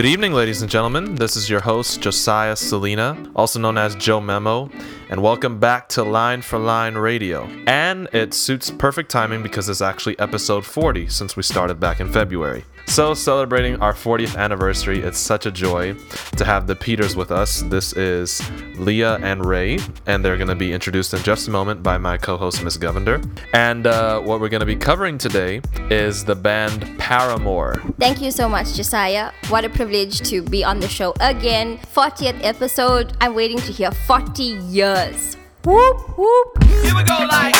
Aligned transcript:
Good 0.00 0.08
evening, 0.08 0.32
ladies 0.32 0.62
and 0.62 0.70
gentlemen. 0.70 1.14
This 1.16 1.36
is 1.36 1.50
your 1.50 1.60
host, 1.60 2.00
Josiah 2.00 2.56
Salina, 2.56 3.22
also 3.36 3.60
known 3.60 3.76
as 3.76 3.94
Joe 3.96 4.18
Memo, 4.18 4.70
and 5.10 5.22
welcome 5.22 5.60
back 5.60 5.90
to 5.90 6.02
Line 6.02 6.40
for 6.40 6.58
Line 6.58 6.94
Radio. 6.94 7.46
And 7.66 8.08
it 8.14 8.32
suits 8.32 8.70
perfect 8.70 9.10
timing 9.10 9.42
because 9.42 9.68
it's 9.68 9.82
actually 9.82 10.18
episode 10.18 10.64
40 10.64 11.08
since 11.08 11.36
we 11.36 11.42
started 11.42 11.78
back 11.78 12.00
in 12.00 12.10
February. 12.10 12.64
So, 12.90 13.14
celebrating 13.14 13.80
our 13.80 13.92
40th 13.92 14.36
anniversary, 14.36 14.98
it's 14.98 15.16
such 15.16 15.46
a 15.46 15.52
joy 15.52 15.94
to 16.36 16.44
have 16.44 16.66
the 16.66 16.74
Peters 16.74 17.14
with 17.14 17.30
us. 17.30 17.62
This 17.62 17.92
is 17.92 18.42
Leah 18.80 19.18
and 19.22 19.44
Ray, 19.44 19.78
and 20.08 20.24
they're 20.24 20.36
going 20.36 20.48
to 20.48 20.56
be 20.56 20.72
introduced 20.72 21.14
in 21.14 21.22
just 21.22 21.46
a 21.46 21.52
moment 21.52 21.84
by 21.84 21.98
my 21.98 22.18
co 22.18 22.36
host, 22.36 22.64
Miss 22.64 22.76
Govender. 22.76 23.24
And 23.54 23.86
uh, 23.86 24.18
what 24.18 24.40
we're 24.40 24.48
going 24.48 24.58
to 24.58 24.66
be 24.66 24.74
covering 24.74 25.18
today 25.18 25.62
is 25.88 26.24
the 26.24 26.34
band 26.34 26.98
Paramore. 26.98 27.80
Thank 28.00 28.20
you 28.20 28.32
so 28.32 28.48
much, 28.48 28.74
Josiah. 28.74 29.30
What 29.50 29.64
a 29.64 29.68
privilege 29.68 30.18
to 30.28 30.42
be 30.42 30.64
on 30.64 30.80
the 30.80 30.88
show 30.88 31.14
again. 31.20 31.78
40th 31.94 32.40
episode. 32.42 33.16
I'm 33.20 33.34
waiting 33.34 33.58
to 33.58 33.72
hear 33.72 33.92
40 33.92 34.42
years. 34.42 35.36
Whoop, 35.62 36.16
whoop. 36.16 36.64
Here 36.64 36.94
we 36.96 37.02
go, 37.04 37.18
like, 37.28 37.54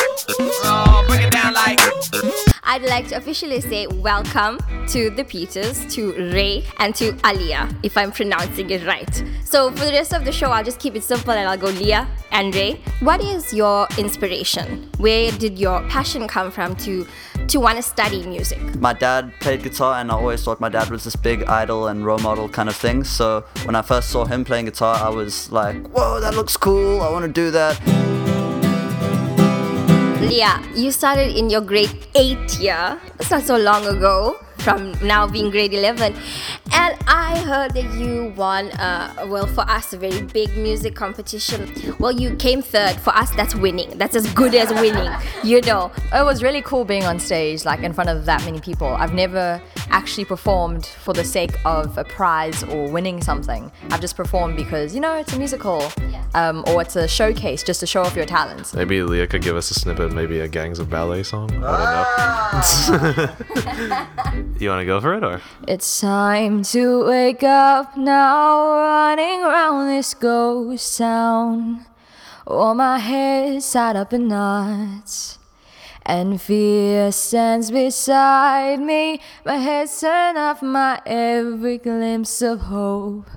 uh, 0.64 1.06
bring 1.06 1.20
it 1.22 1.30
down, 1.32 1.52
like. 1.52 1.78
I'd 2.62 2.82
like 2.82 3.08
to 3.08 3.16
officially 3.16 3.60
say 3.60 3.88
welcome 3.88 4.58
to 4.88 5.10
the 5.10 5.24
Peters, 5.24 5.84
to 5.95 6.12
Ray, 6.32 6.64
and 6.78 6.94
to 6.94 7.18
Alia, 7.27 7.68
if 7.82 7.98
I'm 7.98 8.10
pronouncing 8.10 8.70
it 8.70 8.86
right. 8.86 9.24
So 9.44 9.70
for 9.72 9.84
the 9.84 9.91
rest 9.91 10.14
of 10.14 10.24
the 10.24 10.32
show, 10.32 10.50
I'll 10.50 10.64
just 10.64 10.78
keep 10.78 10.94
it 10.94 11.02
simple 11.02 11.32
and 11.32 11.48
I'll 11.48 11.58
go 11.58 11.66
Leah 11.66 12.08
and 12.30 12.55
Ray. 12.55 12.80
What 13.00 13.20
is 13.20 13.52
your 13.52 13.86
inspiration? 13.98 14.88
Where 14.98 15.30
did 15.32 15.58
your 15.58 15.82
passion 15.88 16.27
come 16.28 16.50
from 16.50 16.77
to 16.77 17.06
to 17.48 17.58
want 17.58 17.77
to 17.77 17.82
study 17.82 18.24
music? 18.24 18.60
My 18.77 18.92
dad 18.92 19.32
played 19.41 19.64
guitar, 19.64 20.00
and 20.00 20.12
I 20.12 20.14
always 20.14 20.44
thought 20.44 20.60
my 20.60 20.69
dad 20.69 20.91
was 20.91 21.02
this 21.02 21.16
big 21.16 21.42
idol 21.44 21.88
and 21.88 22.06
role 22.06 22.19
model 22.19 22.48
kind 22.48 22.69
of 22.69 22.77
thing. 22.77 23.02
So 23.02 23.44
when 23.64 23.74
I 23.74 23.82
first 23.82 24.10
saw 24.10 24.24
him 24.24 24.44
playing 24.44 24.66
guitar, 24.66 24.96
I 24.96 25.08
was 25.08 25.50
like, 25.50 25.88
"Whoa, 25.88 26.20
that 26.20 26.34
looks 26.34 26.56
cool! 26.56 27.00
I 27.00 27.10
want 27.10 27.25
to 27.25 27.32
do 27.32 27.50
that." 27.50 27.80
Leah, 30.20 30.62
you 30.74 30.91
started 30.92 31.36
in 31.36 31.50
your 31.50 31.60
grade 31.60 31.91
8 32.14 32.60
year. 32.60 33.00
It's 33.19 33.30
not 33.30 33.42
so 33.42 33.56
long 33.56 33.86
ago 33.86 34.38
from 34.61 34.92
now 35.06 35.27
being 35.27 35.50
grade 35.50 35.72
11 35.72 36.14
and 36.72 36.97
i 37.06 37.39
heard 37.41 37.72
that 37.75 37.92
you 37.98 38.33
won 38.36 38.70
uh, 38.72 39.27
well 39.28 39.47
for 39.47 39.62
us 39.62 39.92
a 39.92 39.98
very 39.98 40.22
big 40.22 40.56
music 40.56 40.94
competition. 40.94 41.70
Well 41.98 42.12
you 42.12 42.36
came 42.36 42.62
third. 42.62 42.97
For 43.00 43.11
us 43.11 43.31
that's 43.33 43.55
winning. 43.55 43.97
That's 43.98 44.16
as 44.16 44.33
good 44.34 44.55
as 44.55 44.70
winning 44.70 45.11
you 45.42 45.61
know. 45.62 45.91
It 46.12 46.25
was 46.25 46.42
really 46.42 46.62
cool 46.62 46.84
being 46.84 47.05
on 47.05 47.19
stage 47.19 47.64
like 47.64 47.81
in 47.81 47.92
front 47.92 48.11
of 48.11 48.25
that 48.27 48.44
many 48.44 48.61
people. 48.61 48.88
I've 48.88 49.14
never 49.14 49.61
actually 49.91 50.25
performed 50.25 50.86
for 50.86 51.12
the 51.12 51.25
sake 51.25 51.55
of 51.64 51.97
a 51.98 52.05
prize 52.05 52.62
or 52.62 52.88
winning 52.91 53.22
something. 53.22 53.70
I've 53.91 54.00
just 54.00 54.16
performed 54.16 54.56
because 54.56 54.94
you 54.94 55.00
know 55.00 55.14
it's 55.14 55.33
a 55.33 55.38
musical 55.38 55.91
um, 56.34 56.64
or 56.69 56.83
it's 56.83 56.97
a 56.97 57.08
showcase 57.08 57.62
just 57.62 57.81
to 57.81 57.86
show 57.86 58.03
off 58.03 58.16
your 58.16 58.27
talents. 58.27 58.75
Maybe 58.75 59.03
leah 59.03 59.27
could 59.27 59.42
give 59.42 59.56
us 59.56 59.70
a 59.70 59.75
snippet 59.75 60.12
maybe 60.12 60.41
a 60.41 60.48
gangs 60.48 60.78
of 60.78 60.91
ballet 60.91 61.22
song. 61.22 61.50
I 61.64 62.86
don't 62.91 63.31
know 63.91 64.47
You 64.59 64.69
want 64.69 64.83
to 64.83 64.87
go 64.87 65.01
for 65.01 65.15
it 65.15 65.25
or? 65.25 65.41
It's 65.67 66.01
time 66.01 66.62
to 66.65 67.06
wake 67.06 67.43
up 67.43 67.97
now, 67.97 68.75
running 68.75 69.43
around 69.43 69.89
this 69.89 70.12
ghost 70.12 70.98
town. 70.98 71.87
Oh, 72.47 72.75
my 72.75 72.98
head's 72.98 73.73
tied 73.73 73.97
up 73.97 74.12
in 74.12 74.28
knots. 74.28 75.39
And 76.05 76.41
fear 76.41 77.12
stands 77.12 77.71
beside 77.71 78.81
me. 78.81 79.21
My 79.47 79.56
head's 79.56 80.01
turned 80.01 80.37
off 80.37 80.61
my 80.61 81.01
every 81.06 81.78
glimpse 81.78 82.43
of 82.43 82.61
hope. 82.62 83.31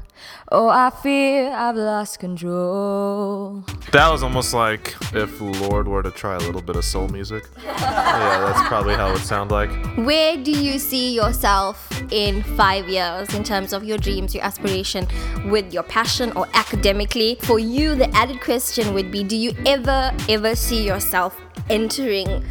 Oh, 0.51 0.69
I 0.69 0.89
fear 0.89 1.51
I've 1.51 1.75
lost 1.75 2.19
control. 2.19 3.63
That 3.91 4.09
was 4.09 4.23
almost 4.23 4.53
like 4.53 4.95
if 5.13 5.41
Lorde 5.41 5.87
were 5.87 6.03
to 6.03 6.11
try 6.11 6.35
a 6.35 6.39
little 6.39 6.61
bit 6.61 6.75
of 6.75 6.85
soul 6.85 7.07
music. 7.07 7.43
yeah, 7.65 8.39
that's 8.39 8.67
probably 8.67 8.95
how 8.95 9.09
it 9.09 9.13
would 9.13 9.21
sound 9.21 9.51
like. 9.51 9.71
Where 9.97 10.37
do 10.37 10.51
you 10.51 10.79
see 10.79 11.15
yourself 11.15 11.89
in 12.11 12.43
five 12.55 12.87
years 12.87 13.33
in 13.33 13.43
terms 13.43 13.73
of 13.73 13.83
your 13.83 13.97
dreams, 13.97 14.35
your 14.35 14.43
aspiration 14.43 15.07
with 15.45 15.73
your 15.73 15.83
passion 15.83 16.31
or 16.35 16.47
academically? 16.53 17.37
For 17.41 17.59
you, 17.59 17.95
the 17.95 18.09
added 18.15 18.41
question 18.41 18.93
would 18.93 19.11
be 19.11 19.23
do 19.23 19.35
you 19.35 19.53
ever, 19.65 20.11
ever 20.29 20.55
see 20.55 20.85
yourself 20.85 21.39
entering 21.69 22.43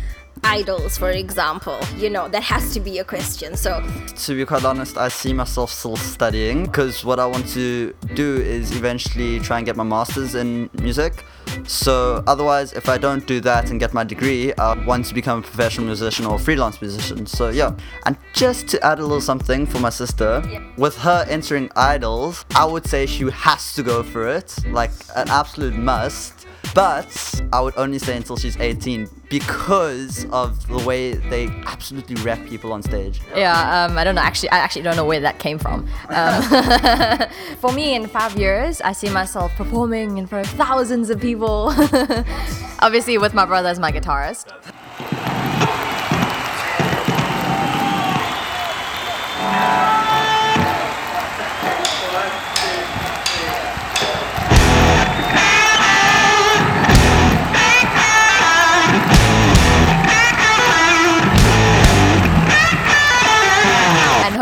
idols, 0.44 0.98
for 0.98 1.10
example? 1.10 1.78
You 1.96 2.10
know, 2.10 2.28
that 2.28 2.42
has 2.42 2.72
to 2.74 2.80
be 2.80 2.98
a 2.98 3.04
question. 3.04 3.56
So, 3.56 3.82
to 4.16 4.36
be 4.36 4.44
quite 4.44 4.64
honest, 4.64 4.96
I 4.96 5.08
see 5.08 5.32
myself 5.32 5.70
still 5.70 5.96
studying 5.96 6.66
because 6.66 7.04
what 7.04 7.18
I 7.18 7.26
want 7.26 7.48
to 7.50 7.94
do 8.14 8.36
is 8.36 8.76
eventually 8.76 9.40
try 9.40 9.58
and 9.58 9.66
get 9.66 9.76
my 9.76 9.84
master's 9.84 10.34
in 10.34 10.68
music. 10.80 11.24
So, 11.66 12.22
otherwise, 12.26 12.72
if 12.72 12.88
I 12.88 12.98
don't 12.98 13.26
do 13.26 13.40
that 13.40 13.70
and 13.70 13.78
get 13.78 13.92
my 13.92 14.04
degree, 14.04 14.52
I 14.54 14.84
want 14.84 15.06
to 15.06 15.14
become 15.14 15.38
a 15.40 15.42
professional 15.42 15.86
musician 15.86 16.26
or 16.26 16.38
freelance 16.38 16.80
musician. 16.80 17.26
So, 17.26 17.50
yeah. 17.50 17.76
And 18.06 18.16
just 18.32 18.68
to 18.68 18.84
add 18.84 18.98
a 18.98 19.02
little 19.02 19.20
something 19.20 19.66
for 19.66 19.78
my 19.78 19.90
sister, 19.90 20.42
with 20.76 20.96
her 20.98 21.24
entering 21.28 21.70
idols, 21.76 22.44
I 22.54 22.64
would 22.64 22.86
say 22.86 23.06
she 23.06 23.30
has 23.30 23.74
to 23.74 23.82
go 23.82 24.02
for 24.02 24.28
it, 24.28 24.56
like 24.66 24.90
an 25.16 25.28
absolute 25.28 25.74
must 25.74 26.46
but 26.74 27.42
I 27.52 27.60
would 27.60 27.74
only 27.76 27.98
say 27.98 28.16
until 28.16 28.36
she's 28.36 28.56
18 28.58 29.08
because 29.28 30.26
of 30.26 30.66
the 30.68 30.78
way 30.78 31.14
they 31.14 31.46
absolutely 31.66 32.16
wreck 32.16 32.46
people 32.46 32.72
on 32.72 32.82
stage. 32.82 33.20
Yeah, 33.34 33.86
um, 33.86 33.98
I 33.98 34.04
don't 34.04 34.14
know. 34.14 34.22
Actually, 34.22 34.50
I 34.50 34.58
actually 34.58 34.82
don't 34.82 34.96
know 34.96 35.04
where 35.04 35.20
that 35.20 35.38
came 35.38 35.58
from. 35.58 35.88
Um, 36.08 36.42
for 37.60 37.72
me, 37.72 37.94
in 37.94 38.06
five 38.06 38.36
years, 38.38 38.80
I 38.80 38.92
see 38.92 39.10
myself 39.10 39.54
performing 39.56 40.18
in 40.18 40.26
front 40.26 40.46
of 40.46 40.52
thousands 40.54 41.10
of 41.10 41.20
people. 41.20 41.72
Obviously, 42.80 43.18
with 43.18 43.34
my 43.34 43.44
brother 43.44 43.68
as 43.68 43.78
my 43.78 43.92
guitarist. 43.92 44.46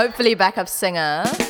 Hopefully 0.00 0.34
backup 0.34 0.66
singer. 0.66 1.49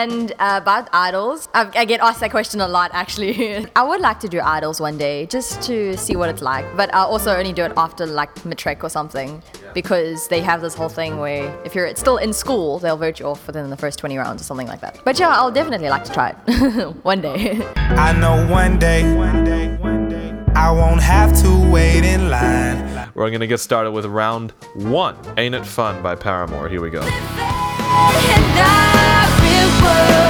And 0.00 0.32
uh, 0.38 0.58
about 0.62 0.88
idols, 0.94 1.50
I, 1.52 1.70
I, 1.74 1.84
get 1.84 2.00
asked 2.00 2.20
that 2.20 2.30
question 2.30 2.62
a 2.62 2.68
lot 2.68 2.90
actually. 2.94 3.66
I 3.76 3.82
would 3.82 4.00
like 4.00 4.18
to 4.20 4.28
do 4.28 4.40
idols 4.40 4.80
one 4.80 4.96
day 4.96 5.26
just 5.26 5.60
to 5.64 5.94
see 5.98 6.16
what 6.16 6.30
it's 6.30 6.40
like, 6.40 6.64
but 6.74 6.88
I'll 6.94 7.08
also 7.08 7.36
only 7.36 7.52
do 7.52 7.64
it 7.64 7.72
after 7.76 8.06
like 8.06 8.46
matric 8.46 8.82
or 8.82 8.88
something 8.88 9.42
because 9.74 10.26
they 10.28 10.40
have 10.40 10.62
this 10.62 10.74
whole 10.74 10.88
thing 10.88 11.18
where 11.18 11.54
if 11.66 11.74
you're 11.74 11.94
still 11.96 12.16
in 12.16 12.32
school, 12.32 12.78
they'll 12.78 12.96
vote 12.96 13.20
you 13.20 13.26
off 13.26 13.46
within 13.46 13.68
the 13.68 13.76
first 13.76 13.98
20 13.98 14.16
rounds 14.16 14.40
or 14.40 14.44
something 14.46 14.66
like 14.66 14.80
that. 14.80 14.98
But 15.04 15.18
yeah, 15.18 15.36
I'll 15.38 15.52
definitely 15.52 15.90
like 15.90 16.04
to 16.04 16.12
try 16.14 16.34
it 16.48 16.96
one 17.04 17.20
day. 17.20 17.62
I 17.76 18.18
know 18.18 18.50
one 18.50 18.78
day, 18.78 19.02
one 19.14 19.44
day, 19.44 19.76
one 19.76 20.08
day, 20.08 20.34
I 20.54 20.70
won't 20.70 21.02
have 21.02 21.38
to 21.42 21.70
wait 21.70 22.04
in 22.06 22.30
line. 22.30 23.10
We're 23.14 23.30
gonna 23.30 23.46
get 23.46 23.60
started 23.60 23.90
with 23.90 24.06
round 24.06 24.52
one. 24.76 25.18
Ain't 25.36 25.54
It 25.54 25.66
Fun 25.66 26.02
by 26.02 26.14
Paramore. 26.14 26.70
Here 26.70 26.80
we 26.80 26.88
go 26.88 27.02
world. 29.82 30.29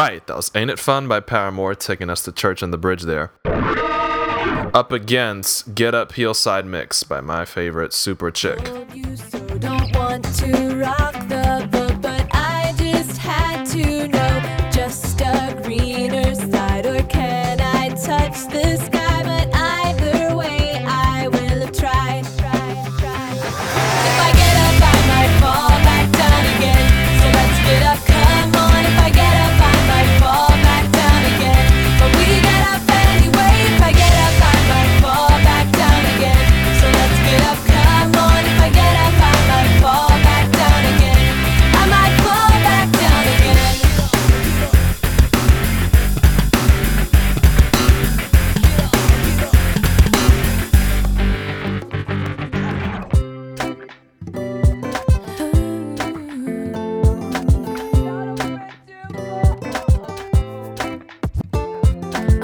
Was 0.00 0.50
Ain't 0.54 0.70
It 0.70 0.78
Fun 0.78 1.08
by 1.08 1.20
Paramore 1.20 1.74
taking 1.74 2.08
us 2.08 2.22
to 2.22 2.32
church 2.32 2.62
and 2.62 2.72
the 2.72 2.78
bridge 2.78 3.02
there. 3.02 3.32
Up 4.72 4.92
against 4.92 5.74
Get 5.74 5.94
Up 5.94 6.12
Heel 6.12 6.32
Side 6.32 6.64
Mix 6.64 7.02
by 7.02 7.20
my 7.20 7.44
favorite 7.44 7.90
Superchick. 7.90 8.56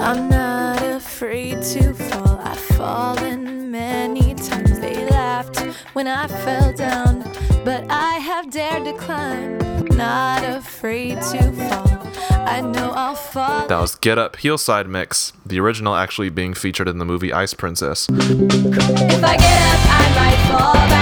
I'm 0.07 0.29
not 0.29 0.81
afraid 0.81 1.61
to 1.63 1.93
fall. 1.93 2.39
I've 2.41 2.57
fallen 2.57 3.69
many 3.69 4.35
times. 4.35 4.79
They 4.79 4.95
laughed 5.09 5.59
when 5.95 6.07
I 6.07 6.27
fell 6.27 6.71
down, 6.71 7.29
but 7.65 7.83
I 7.89 8.13
have 8.13 8.49
dared 8.49 8.85
to 8.85 8.93
climb. 8.93 9.57
Not 9.97 10.45
afraid 10.45 11.21
to 11.23 11.51
fall. 11.51 12.07
I 12.29 12.61
know 12.61 12.91
I'll 12.91 13.15
fall. 13.15 13.67
That 13.67 13.81
was 13.81 13.95
Get 13.95 14.17
Up 14.17 14.37
Heel 14.37 14.57
Side 14.57 14.87
Mix, 14.87 15.33
the 15.45 15.59
original 15.59 15.93
actually 15.93 16.29
being 16.29 16.53
featured 16.53 16.87
in 16.87 16.99
the 16.99 17.05
movie 17.05 17.33
Ice 17.33 17.53
Princess. 17.53 18.07
If 18.09 19.23
I 19.25 19.35
get 19.35 19.61
up, 19.73 19.81
I 19.91 20.13
might 20.15 20.57
fall 20.57 20.73
back 20.73 20.87
down 20.87 20.87
again. 20.87 20.96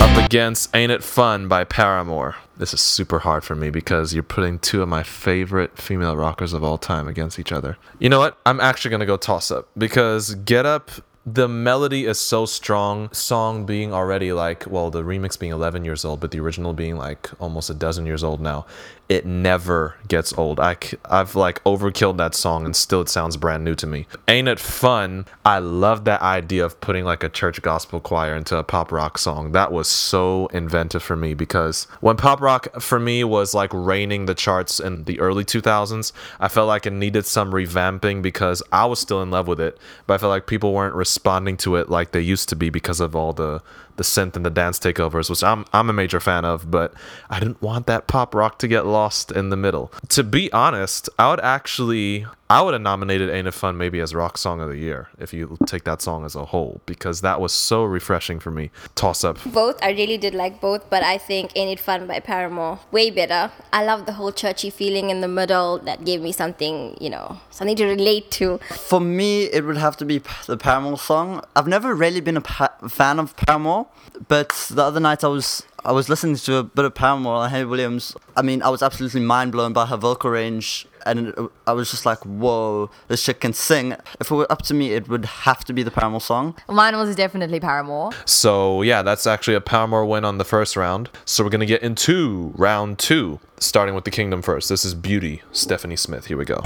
Up 0.00 0.24
against 0.24 0.74
Ain't 0.76 0.92
It 0.92 1.02
Fun 1.02 1.48
by 1.48 1.64
Paramore. 1.64 2.36
This 2.56 2.72
is 2.72 2.80
super 2.80 3.18
hard 3.20 3.42
for 3.44 3.54
me 3.54 3.70
because 3.70 4.14
you're 4.14 4.22
putting 4.22 4.58
two 4.58 4.82
of 4.82 4.88
my 4.88 5.02
favorite 5.02 5.76
female 5.76 6.16
rockers 6.16 6.52
of 6.52 6.62
all 6.62 6.78
time 6.78 7.08
against 7.08 7.38
each 7.38 7.50
other. 7.52 7.76
You 7.98 8.08
know 8.08 8.18
what? 8.18 8.38
I'm 8.46 8.60
actually 8.60 8.90
going 8.90 9.00
to 9.00 9.06
go 9.06 9.16
toss 9.16 9.50
up 9.50 9.68
because 9.76 10.34
Get 10.36 10.66
Up, 10.66 10.90
the 11.34 11.48
melody 11.48 12.06
is 12.06 12.18
so 12.18 12.46
strong. 12.46 13.12
Song 13.12 13.66
being 13.66 13.92
already 13.92 14.32
like, 14.32 14.64
well, 14.66 14.90
the 14.90 15.02
remix 15.02 15.38
being 15.38 15.52
11 15.52 15.84
years 15.84 16.04
old, 16.04 16.20
but 16.20 16.30
the 16.30 16.40
original 16.40 16.72
being 16.72 16.96
like 16.96 17.30
almost 17.40 17.70
a 17.70 17.74
dozen 17.74 18.06
years 18.06 18.24
old 18.24 18.40
now. 18.40 18.66
It 19.08 19.24
never 19.24 19.94
gets 20.06 20.36
old. 20.36 20.60
I, 20.60 20.76
I've 21.06 21.34
like 21.34 21.64
overkilled 21.64 22.18
that 22.18 22.34
song 22.34 22.66
and 22.66 22.76
still 22.76 23.00
it 23.00 23.08
sounds 23.08 23.38
brand 23.38 23.64
new 23.64 23.74
to 23.76 23.86
me. 23.86 24.06
Ain't 24.28 24.48
It 24.48 24.60
Fun? 24.60 25.24
I 25.46 25.60
love 25.60 26.04
that 26.04 26.20
idea 26.20 26.62
of 26.66 26.78
putting 26.82 27.06
like 27.06 27.24
a 27.24 27.30
church 27.30 27.62
gospel 27.62 28.00
choir 28.00 28.36
into 28.36 28.58
a 28.58 28.62
pop 28.62 28.92
rock 28.92 29.16
song. 29.16 29.52
That 29.52 29.72
was 29.72 29.88
so 29.88 30.48
inventive 30.48 31.02
for 31.02 31.16
me 31.16 31.32
because 31.32 31.84
when 32.00 32.16
pop 32.16 32.42
rock 32.42 32.82
for 32.82 33.00
me 33.00 33.24
was 33.24 33.54
like 33.54 33.70
reigning 33.72 34.26
the 34.26 34.34
charts 34.34 34.78
in 34.78 35.04
the 35.04 35.18
early 35.20 35.44
2000s, 35.44 36.12
I 36.38 36.48
felt 36.48 36.68
like 36.68 36.84
it 36.84 36.92
needed 36.92 37.24
some 37.24 37.50
revamping 37.52 38.20
because 38.20 38.62
I 38.72 38.84
was 38.84 38.98
still 38.98 39.22
in 39.22 39.30
love 39.30 39.48
with 39.48 39.60
it, 39.60 39.78
but 40.06 40.14
I 40.14 40.18
felt 40.18 40.30
like 40.30 40.46
people 40.46 40.74
weren't 40.74 40.94
responding 41.18 41.56
to 41.56 41.74
it 41.74 41.90
like 41.90 42.12
they 42.12 42.20
used 42.20 42.48
to 42.48 42.54
be 42.54 42.70
because 42.70 43.00
of 43.00 43.16
all 43.16 43.32
the 43.32 43.60
the 43.96 44.04
synth 44.04 44.36
and 44.36 44.46
the 44.46 44.50
dance 44.50 44.78
takeovers, 44.78 45.28
which 45.28 45.42
I'm 45.42 45.64
I'm 45.72 45.90
a 45.90 45.92
major 45.92 46.20
fan 46.20 46.44
of, 46.44 46.70
but 46.70 46.94
I 47.28 47.40
didn't 47.40 47.60
want 47.60 47.88
that 47.88 48.06
pop 48.06 48.36
rock 48.36 48.60
to 48.60 48.68
get 48.68 48.86
lost 48.86 49.32
in 49.32 49.50
the 49.50 49.56
middle. 49.56 49.90
To 50.10 50.22
be 50.22 50.52
honest, 50.52 51.08
I 51.18 51.28
would 51.30 51.40
actually 51.40 52.24
I 52.50 52.62
would 52.62 52.72
have 52.72 52.80
nominated 52.80 53.28
Ain't 53.28 53.46
It 53.46 53.52
Fun 53.52 53.76
maybe 53.76 54.00
as 54.00 54.14
rock 54.14 54.38
song 54.38 54.62
of 54.62 54.70
the 54.70 54.78
year 54.78 55.08
if 55.18 55.34
you 55.34 55.58
take 55.66 55.84
that 55.84 56.00
song 56.00 56.24
as 56.24 56.34
a 56.34 56.46
whole 56.46 56.80
because 56.86 57.20
that 57.20 57.42
was 57.42 57.52
so 57.52 57.84
refreshing 57.84 58.40
for 58.40 58.50
me. 58.50 58.70
Toss 58.94 59.22
up. 59.22 59.38
Both, 59.44 59.78
I 59.82 59.90
really 59.90 60.16
did 60.16 60.34
like 60.34 60.58
both, 60.58 60.88
but 60.88 61.02
I 61.02 61.18
think 61.18 61.52
Ain't 61.56 61.78
It 61.78 61.78
Fun 61.78 62.06
by 62.06 62.20
Paramore, 62.20 62.78
way 62.90 63.10
better. 63.10 63.52
I 63.70 63.84
love 63.84 64.06
the 64.06 64.14
whole 64.14 64.32
churchy 64.32 64.70
feeling 64.70 65.10
in 65.10 65.20
the 65.20 65.28
middle 65.28 65.78
that 65.80 66.06
gave 66.06 66.22
me 66.22 66.32
something, 66.32 66.96
you 66.98 67.10
know, 67.10 67.38
something 67.50 67.76
to 67.76 67.84
relate 67.84 68.30
to. 68.32 68.56
For 68.70 68.98
me, 68.98 69.44
it 69.44 69.66
would 69.66 69.76
have 69.76 69.98
to 69.98 70.06
be 70.06 70.22
the 70.46 70.56
Paramore 70.56 70.98
song. 70.98 71.44
I've 71.54 71.68
never 71.68 71.94
really 71.94 72.22
been 72.22 72.38
a 72.38 72.40
pa- 72.40 72.72
fan 72.88 73.18
of 73.18 73.36
Paramore, 73.36 73.88
but 74.26 74.48
the 74.70 74.84
other 74.84 75.00
night 75.00 75.22
I 75.22 75.28
was 75.28 75.64
I 75.84 75.92
was 75.92 76.08
listening 76.08 76.34
to 76.36 76.56
a 76.56 76.64
bit 76.64 76.84
of 76.84 76.94
Paramore 76.94 77.44
and 77.44 77.52
Henry 77.52 77.66
Williams. 77.66 78.16
I 78.36 78.42
mean, 78.42 78.62
I 78.62 78.68
was 78.68 78.82
absolutely 78.82 79.20
mind 79.20 79.52
blown 79.52 79.72
by 79.72 79.86
her 79.86 79.96
vocal 79.96 80.28
range, 80.30 80.88
and 81.06 81.32
I 81.68 81.72
was 81.72 81.90
just 81.90 82.04
like, 82.04 82.18
"Whoa, 82.26 82.90
this 83.06 83.22
chick 83.22 83.40
can 83.40 83.52
sing." 83.52 83.94
If 84.18 84.30
it 84.30 84.34
were 84.34 84.50
up 84.50 84.62
to 84.62 84.74
me, 84.74 84.90
it 84.92 85.08
would 85.08 85.24
have 85.24 85.64
to 85.66 85.72
be 85.72 85.84
the 85.84 85.92
Paramore 85.92 86.20
song. 86.20 86.56
Mine 86.68 86.96
was 86.96 87.14
definitely 87.14 87.60
Paramore. 87.60 88.10
So 88.24 88.82
yeah, 88.82 89.02
that's 89.02 89.26
actually 89.26 89.54
a 89.54 89.60
Paramore 89.60 90.04
win 90.04 90.24
on 90.24 90.38
the 90.38 90.44
first 90.44 90.76
round. 90.76 91.10
So 91.24 91.44
we're 91.44 91.50
gonna 91.50 91.64
get 91.64 91.82
into 91.82 92.52
round 92.56 92.98
two, 92.98 93.38
starting 93.60 93.94
with 93.94 94.04
the 94.04 94.10
Kingdom 94.10 94.42
first. 94.42 94.68
This 94.68 94.84
is 94.84 94.94
Beauty, 94.94 95.42
Stephanie 95.52 95.96
Smith. 95.96 96.26
Here 96.26 96.36
we 96.36 96.44
go. 96.44 96.60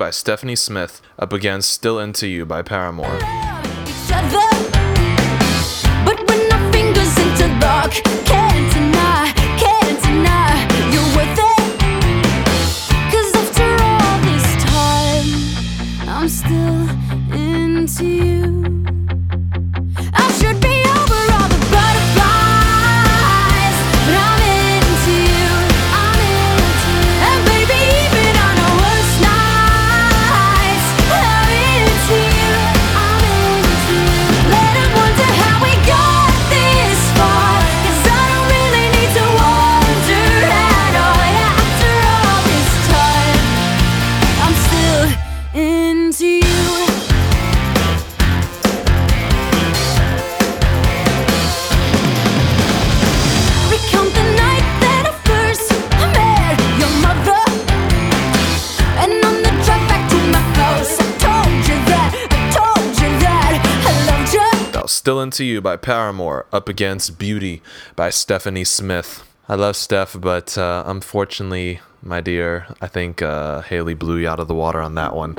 By 0.00 0.10
Stephanie 0.10 0.56
Smith, 0.56 1.02
up 1.18 1.30
against 1.30 1.70
Still 1.70 1.98
Into 1.98 2.26
You 2.26 2.46
by 2.46 2.62
Paramore. 2.62 3.18
But 6.06 6.26
when 6.26 6.52
our 6.52 6.72
fingers 6.72 7.18
interlock, 7.18 7.92
Into 65.30 65.44
You 65.44 65.60
by 65.60 65.76
Paramore 65.76 66.46
up 66.52 66.68
against 66.68 67.16
Beauty 67.16 67.62
by 67.94 68.10
Stephanie 68.10 68.64
Smith. 68.64 69.22
I 69.48 69.54
love 69.54 69.76
Steph, 69.76 70.16
but 70.20 70.58
uh, 70.58 70.82
unfortunately, 70.84 71.78
my 72.02 72.20
dear, 72.20 72.66
I 72.80 72.88
think 72.88 73.22
uh, 73.22 73.60
Hayley 73.60 73.94
blew 73.94 74.16
you 74.16 74.28
out 74.28 74.40
of 74.40 74.48
the 74.48 74.56
water 74.56 74.80
on 74.80 74.96
that 74.96 75.14
one. 75.14 75.36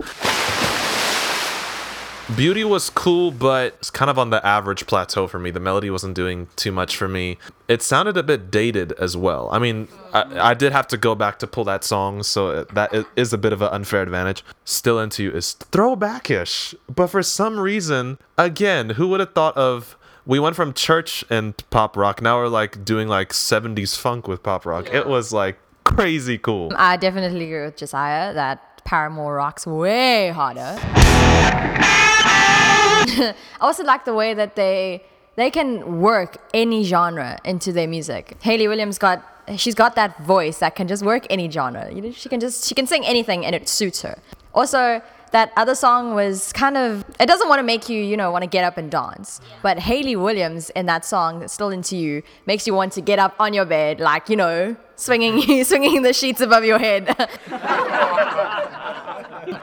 Beauty 2.37 2.63
was 2.63 2.89
cool, 2.89 3.31
but 3.31 3.73
it's 3.79 3.89
kind 3.89 4.09
of 4.09 4.17
on 4.17 4.29
the 4.29 4.45
average 4.47 4.87
plateau 4.87 5.27
for 5.27 5.39
me. 5.39 5.51
The 5.51 5.59
melody 5.59 5.89
wasn't 5.89 6.15
doing 6.15 6.47
too 6.55 6.71
much 6.71 6.95
for 6.95 7.09
me. 7.09 7.37
It 7.71 7.81
sounded 7.81 8.17
a 8.17 8.23
bit 8.23 8.51
dated 8.51 8.91
as 8.99 9.15
well. 9.15 9.47
I 9.49 9.57
mean, 9.57 9.87
I, 10.11 10.49
I 10.49 10.53
did 10.53 10.73
have 10.73 10.87
to 10.87 10.97
go 10.97 11.15
back 11.15 11.39
to 11.39 11.47
pull 11.47 11.63
that 11.63 11.85
song, 11.85 12.21
so 12.21 12.65
that 12.65 12.93
is 13.15 13.31
a 13.31 13.37
bit 13.37 13.53
of 13.53 13.61
an 13.61 13.69
unfair 13.69 14.01
advantage. 14.01 14.43
Still 14.65 14.99
Into 14.99 15.23
You 15.23 15.31
is 15.31 15.55
throwbackish, 15.71 16.75
but 16.93 17.07
for 17.07 17.23
some 17.23 17.57
reason, 17.57 18.17
again, 18.37 18.89
who 18.89 19.07
would 19.07 19.21
have 19.21 19.33
thought 19.33 19.55
of 19.55 19.97
we 20.25 20.37
went 20.37 20.57
from 20.57 20.73
church 20.73 21.23
and 21.29 21.55
pop 21.69 21.95
rock. 21.95 22.21
Now 22.21 22.39
we're 22.39 22.49
like 22.49 22.83
doing 22.83 23.07
like 23.07 23.29
70s 23.29 23.97
funk 23.97 24.27
with 24.27 24.43
pop 24.43 24.65
rock. 24.65 24.93
It 24.93 25.07
was 25.07 25.31
like 25.31 25.57
crazy 25.85 26.37
cool. 26.37 26.73
I 26.75 26.97
definitely 26.97 27.45
agree 27.45 27.63
with 27.63 27.77
Josiah 27.77 28.33
that 28.33 28.83
Paramore 28.83 29.35
rocks 29.35 29.65
way 29.65 30.31
harder. 30.31 30.77
I 33.07 33.33
also 33.61 33.85
like 33.85 34.03
the 34.03 34.13
way 34.13 34.33
that 34.33 34.57
they 34.57 35.05
they 35.41 35.51
can 35.51 36.01
work 36.01 36.37
any 36.53 36.83
genre 36.83 37.39
into 37.43 37.71
their 37.71 37.87
music. 37.87 38.37
Hayley 38.41 38.67
Williams 38.67 38.97
got 38.97 39.25
she's 39.57 39.75
got 39.75 39.95
that 39.95 40.23
voice 40.23 40.59
that 40.59 40.75
can 40.75 40.87
just 40.87 41.03
work 41.03 41.25
any 41.29 41.49
genre. 41.49 41.91
You 41.91 42.01
know, 42.01 42.11
she 42.11 42.29
can 42.29 42.39
just 42.39 42.67
she 42.67 42.75
can 42.75 42.87
sing 42.87 43.05
anything 43.05 43.45
and 43.45 43.55
it 43.55 43.67
suits 43.67 44.01
her. 44.01 44.17
Also, 44.53 45.01
that 45.31 45.51
other 45.55 45.75
song 45.75 46.13
was 46.13 46.51
kind 46.53 46.77
of 46.77 47.05
it 47.19 47.25
doesn't 47.25 47.47
want 47.47 47.59
to 47.59 47.63
make 47.63 47.89
you 47.89 48.01
you 48.01 48.17
know 48.17 48.31
want 48.31 48.43
to 48.43 48.49
get 48.49 48.63
up 48.63 48.77
and 48.77 48.91
dance 48.91 49.39
but 49.61 49.79
hayley 49.79 50.15
williams 50.15 50.69
in 50.71 50.85
that 50.85 51.05
song 51.05 51.47
still 51.47 51.69
into 51.69 51.95
you 51.95 52.21
makes 52.45 52.67
you 52.67 52.73
want 52.73 52.91
to 52.91 53.01
get 53.01 53.17
up 53.17 53.33
on 53.39 53.53
your 53.53 53.65
bed 53.65 54.01
like 54.01 54.29
you 54.29 54.35
know 54.35 54.75
swinging 54.97 55.63
swinging 55.71 56.01
the 56.01 56.13
sheets 56.13 56.41
above 56.41 56.65
your 56.65 56.79
head 56.79 57.07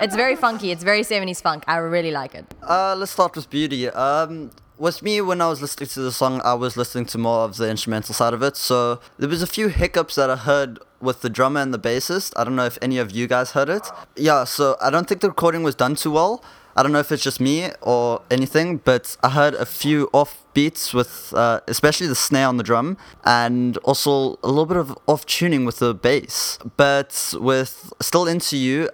it's 0.00 0.14
very 0.16 0.36
funky 0.36 0.70
it's 0.70 0.84
very 0.84 1.02
70s 1.02 1.40
funk 1.42 1.64
i 1.66 1.76
really 1.76 2.10
like 2.10 2.34
it 2.34 2.46
Uh, 2.62 2.94
let's 2.96 3.12
start 3.12 3.34
with 3.36 3.48
Beauty. 3.50 3.88
Um, 3.88 4.50
with 4.78 5.02
me, 5.02 5.20
when 5.20 5.40
I 5.40 5.48
was 5.48 5.60
listening 5.60 5.88
to 5.88 6.00
the 6.00 6.12
song, 6.12 6.40
I 6.44 6.54
was 6.54 6.76
listening 6.76 7.06
to 7.06 7.18
more 7.18 7.40
of 7.44 7.56
the 7.56 7.68
instrumental 7.68 8.14
side 8.14 8.32
of 8.34 8.42
it. 8.42 8.56
So 8.56 9.00
there 9.18 9.28
was 9.28 9.42
a 9.42 9.46
few 9.46 9.68
hiccups 9.68 10.14
that 10.14 10.30
I 10.30 10.36
heard 10.36 10.78
with 11.00 11.22
the 11.22 11.30
drummer 11.30 11.60
and 11.60 11.72
the 11.74 11.78
bassist. 11.80 12.32
I 12.36 12.44
don't 12.44 12.54
know 12.54 12.66
if 12.66 12.78
any 12.80 12.98
of 12.98 13.10
you 13.10 13.26
guys 13.26 13.52
heard 13.52 13.68
it. 13.68 13.84
Yeah, 14.14 14.44
so 14.44 14.76
I 14.80 14.90
don't 14.90 15.08
think 15.08 15.20
the 15.20 15.28
recording 15.28 15.62
was 15.64 15.74
done 15.74 15.94
too 15.96 16.12
well. 16.12 16.44
I 16.76 16.82
don't 16.84 16.92
know 16.92 17.00
if 17.00 17.10
it's 17.10 17.24
just 17.24 17.40
me 17.40 17.70
or 17.80 18.22
anything, 18.30 18.76
but 18.76 19.16
I 19.24 19.30
heard 19.30 19.54
a 19.54 19.66
few 19.66 20.08
off 20.12 20.44
beats 20.54 20.94
with, 20.94 21.32
uh, 21.34 21.60
especially 21.66 22.06
the 22.06 22.14
snare 22.14 22.46
on 22.46 22.56
the 22.56 22.62
drum, 22.62 22.96
and 23.24 23.76
also 23.78 24.38
a 24.44 24.48
little 24.48 24.66
bit 24.66 24.76
of 24.76 24.96
off 25.08 25.26
tuning 25.26 25.64
with 25.64 25.78
the 25.80 25.92
bass. 25.92 26.58
But 26.76 27.34
with 27.40 27.92
Still 28.00 28.28
Into 28.28 28.56
You, 28.56 28.90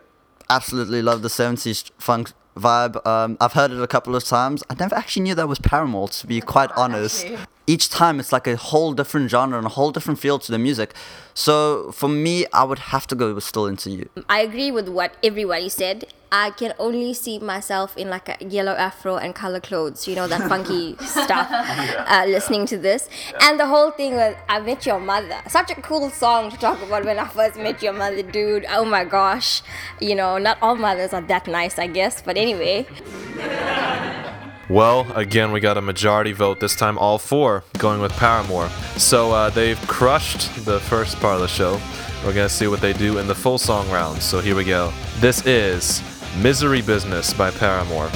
absolutely 0.50 1.02
love 1.02 1.22
the 1.22 1.28
70s 1.28 1.90
funk 1.98 2.32
vibe. 2.56 3.04
Um, 3.06 3.36
I've 3.40 3.52
heard 3.54 3.70
it 3.70 3.80
a 3.80 3.86
couple 3.86 4.14
of 4.14 4.24
times. 4.24 4.62
I 4.70 4.74
never 4.74 4.94
actually 4.94 5.22
knew 5.22 5.34
that 5.34 5.48
was 5.48 5.58
Paramore, 5.58 6.08
to 6.08 6.26
be 6.26 6.40
quite 6.40 6.70
honest. 6.76 7.26
Each 7.66 7.88
time 7.88 8.20
it's 8.20 8.32
like 8.32 8.46
a 8.46 8.56
whole 8.56 8.92
different 8.92 9.30
genre 9.30 9.56
and 9.56 9.66
a 9.66 9.70
whole 9.70 9.90
different 9.90 10.20
feel 10.20 10.38
to 10.38 10.52
the 10.52 10.58
music. 10.58 10.94
So 11.32 11.90
for 11.92 12.08
me, 12.08 12.44
I 12.52 12.62
would 12.64 12.78
have 12.78 13.06
to 13.08 13.14
go 13.14 13.34
with 13.34 13.44
Still 13.44 13.66
Into 13.66 13.90
You. 13.90 14.08
I 14.28 14.40
agree 14.40 14.70
with 14.70 14.88
what 14.88 15.16
everybody 15.22 15.68
said. 15.68 16.04
I 16.30 16.50
can 16.50 16.74
only 16.80 17.14
see 17.14 17.38
myself 17.38 17.96
in 17.96 18.10
like 18.10 18.28
a 18.28 18.44
yellow 18.44 18.72
afro 18.72 19.16
and 19.18 19.34
color 19.36 19.60
clothes, 19.60 20.08
you 20.08 20.16
know, 20.16 20.26
that 20.26 20.48
funky 20.48 20.96
stuff, 20.96 21.48
uh, 21.50 22.24
listening 22.26 22.66
to 22.66 22.76
this. 22.76 23.08
And 23.40 23.58
the 23.58 23.66
whole 23.66 23.92
thing 23.92 24.14
was, 24.16 24.34
I 24.48 24.60
Met 24.60 24.84
Your 24.84 24.98
Mother. 24.98 25.40
Such 25.48 25.70
a 25.70 25.76
cool 25.76 26.10
song 26.10 26.50
to 26.50 26.56
talk 26.58 26.82
about 26.82 27.04
when 27.04 27.18
I 27.20 27.28
first 27.28 27.56
met 27.56 27.82
your 27.82 27.92
mother, 27.92 28.22
dude. 28.22 28.66
Oh 28.68 28.84
my 28.84 29.04
gosh. 29.04 29.62
You 30.00 30.16
know, 30.16 30.38
not 30.38 30.58
all 30.60 30.74
mothers 30.74 31.12
are 31.12 31.22
that 31.22 31.46
nice, 31.46 31.78
I 31.78 31.86
guess. 31.86 32.20
But 32.20 32.36
anyway, 32.36 32.86
Well, 34.70 35.06
again, 35.14 35.52
we 35.52 35.60
got 35.60 35.76
a 35.76 35.82
majority 35.82 36.32
vote, 36.32 36.58
this 36.58 36.74
time 36.74 36.96
all 36.96 37.18
four, 37.18 37.64
going 37.78 38.00
with 38.00 38.12
Paramore. 38.12 38.68
So 38.96 39.30
uh, 39.30 39.50
they've 39.50 39.80
crushed 39.86 40.64
the 40.64 40.80
first 40.80 41.20
part 41.20 41.34
of 41.34 41.40
the 41.42 41.48
show. 41.48 41.80
We're 42.24 42.32
going 42.32 42.48
to 42.48 42.54
see 42.54 42.66
what 42.66 42.80
they 42.80 42.94
do 42.94 43.18
in 43.18 43.26
the 43.26 43.34
full 43.34 43.58
song 43.58 43.90
round. 43.90 44.22
So 44.22 44.40
here 44.40 44.56
we 44.56 44.64
go. 44.64 44.90
This 45.18 45.44
is 45.44 46.02
Misery 46.38 46.80
Business 46.80 47.34
by 47.34 47.50
Paramore. 47.50 48.08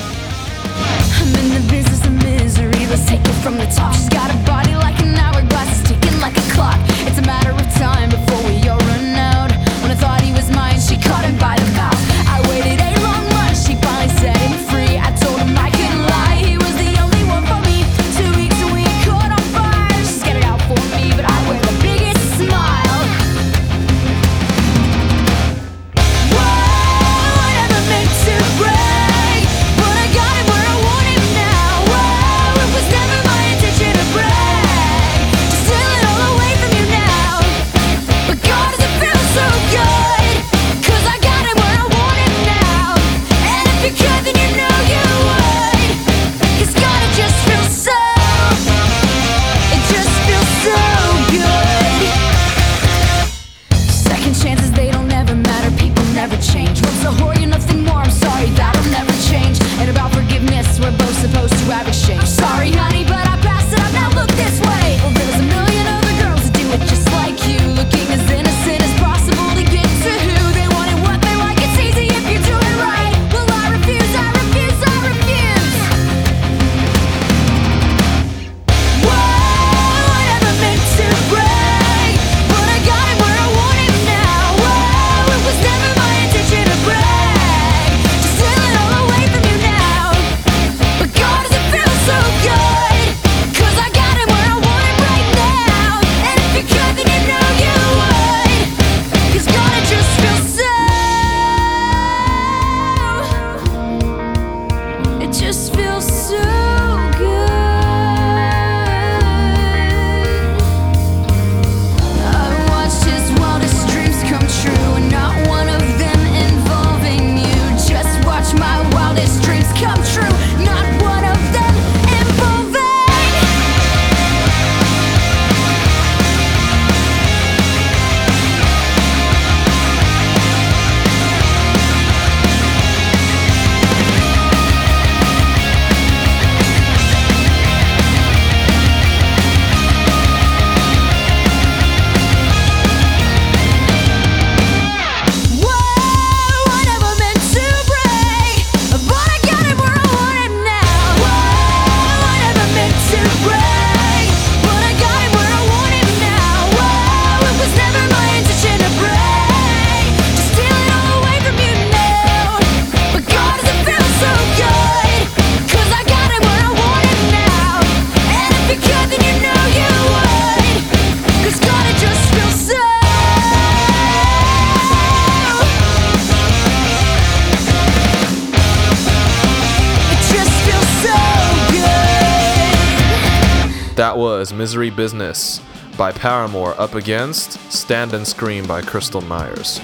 That 183.98 184.16
was 184.16 184.52
Misery 184.52 184.90
Business 184.90 185.60
by 185.96 186.12
Paramore 186.12 186.78
up 186.78 186.94
against 186.94 187.58
Stand 187.72 188.14
and 188.14 188.24
Scream 188.24 188.64
by 188.64 188.80
Krystal 188.80 189.26
Meyers. 189.26 189.80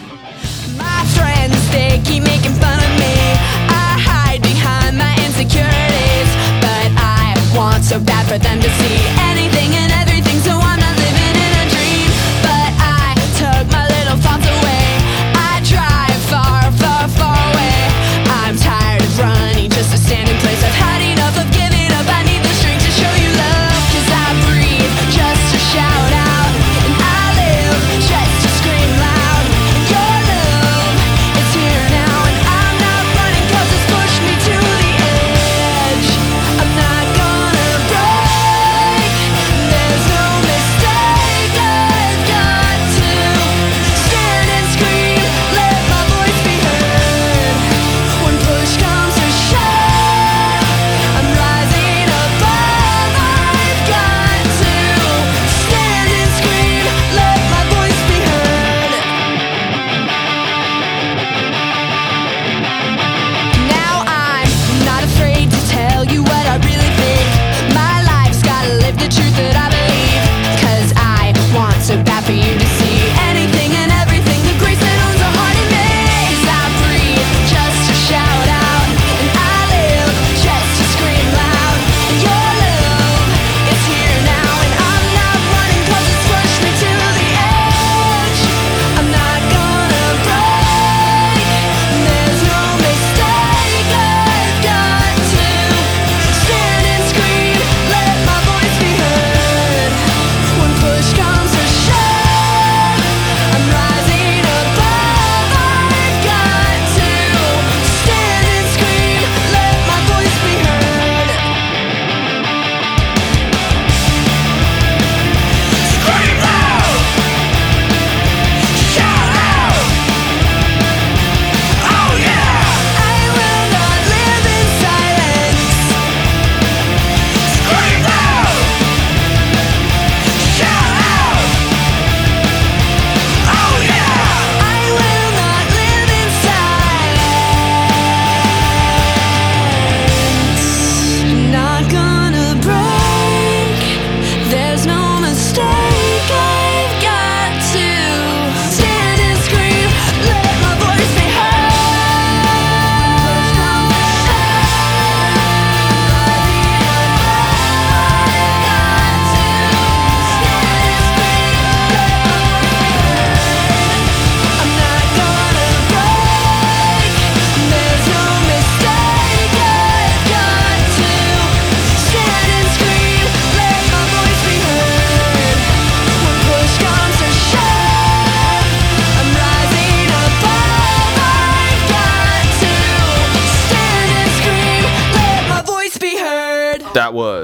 My 0.79 1.03
friends, 1.19 1.59
they 1.75 1.99
keep 2.07 2.23
making 2.23 2.55
fun 2.63 2.79
of 2.79 2.95
me. 2.95 3.11
I 3.75 3.99
hide 3.99 4.39
behind 4.39 4.95
my 4.95 5.11
insecurities, 5.27 6.31
but 6.63 6.95
I 6.95 7.35
want 7.59 7.83
so 7.83 7.99
bad 7.99 8.23
for 8.31 8.39
them 8.39 8.63
to 8.63 8.71
see 8.79 9.03
anything 9.35 9.75
and 9.83 9.91
everything, 9.99 10.39
so 10.47 10.63
I'm 10.63 10.79
not 10.79 10.95
living 10.95 11.35
in 11.35 11.53
a 11.59 11.67
dream. 11.75 12.07
But 12.47 12.71
I 12.79 13.19
took 13.35 13.67
my 13.75 13.83
little 13.99 14.15
thoughts 14.23 14.47
away. 14.47 14.87
I 15.35 15.59
drive 15.67 16.15
far, 16.31 16.71
far, 16.79 17.11
far 17.19 17.35
away. 17.51 17.83
I'm 18.31 18.55
tired 18.63 19.03
of 19.03 19.11
running 19.19 19.75
just 19.75 19.91
to 19.91 19.99
stand 19.99 20.31
in 20.31 20.39
place. 20.39 20.63
I've 20.63 20.94